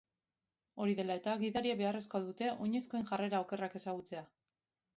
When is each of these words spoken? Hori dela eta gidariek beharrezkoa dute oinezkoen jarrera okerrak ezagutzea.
Hori 0.85 0.95
dela 0.99 1.17
eta 1.19 1.35
gidariek 1.43 1.77
beharrezkoa 1.83 2.23
dute 2.29 2.49
oinezkoen 2.67 3.07
jarrera 3.13 3.45
okerrak 3.47 3.79
ezagutzea. 3.83 4.29